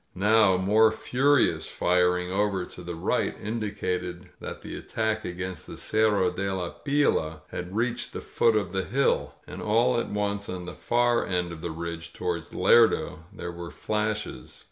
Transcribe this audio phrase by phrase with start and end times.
[0.15, 6.31] Now more furious firing over to the right indicated that the attack againat the Cerro
[6.31, 9.35] de la Pila had reached the foot of the hill.
[9.45, 13.69] And all at once on the far end of the ridge toward Lerdo, there were
[13.69, 14.59] flashes.